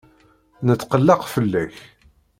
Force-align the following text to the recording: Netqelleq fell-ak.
Netqelleq 0.67 1.21
fell-ak. 1.33 1.75